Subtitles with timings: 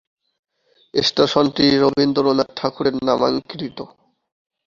[0.93, 3.77] স্টেশনটি রবীন্দ্রনাথ ঠাকুরের নামাঙ্কিত।